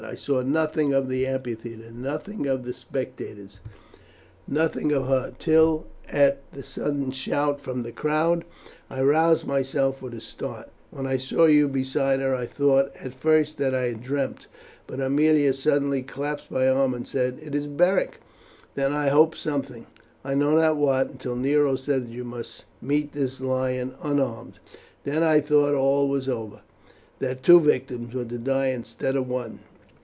[0.03, 3.59] I saw nothing of the amphitheatre, nothing of the spectators,
[4.47, 8.43] nothing but her, till, at the sudden shout from the crowd,
[8.89, 10.69] I roused myself with a start.
[10.89, 14.47] When I saw you beside her I thought at first that I dreamed;
[14.87, 18.19] but Aemilia suddenly clasped my arm and said, 'It is Beric!'
[18.73, 19.85] Then I hoped something,
[20.25, 24.57] I know not what, until Nero said that you must meet the lion unarmed.
[25.03, 26.61] "Then I thought all was over
[27.19, 29.59] that two victims were to die instead of one.